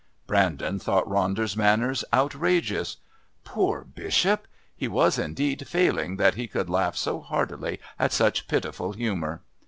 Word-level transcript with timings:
Brandon 0.25 0.79
thought 0.79 1.05
Ronder's 1.05 1.55
manners 1.55 2.03
outrageous. 2.11 2.97
Poor 3.43 3.83
Bishop! 3.83 4.47
He 4.75 4.87
was 4.87 5.19
indeed 5.19 5.67
failing 5.67 6.15
that 6.17 6.33
he 6.33 6.47
could 6.47 6.71
laugh 6.71 6.95
so 6.97 7.21
heartily 7.21 7.79
at 7.99 8.11
such 8.11 8.47
pitiful 8.47 8.93
humour. 8.93 9.43